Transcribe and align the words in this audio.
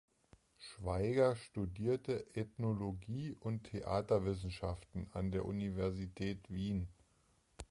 Schwaiger 0.57 1.35
studierte 1.35 2.33
Ethnologie 2.35 3.35
und 3.39 3.65
Theaterwissenschaften 3.65 5.05
an 5.13 5.29
der 5.29 5.45
Universität 5.45 6.49
Wien. 6.49 6.87